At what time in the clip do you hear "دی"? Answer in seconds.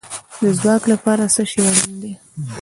2.01-2.11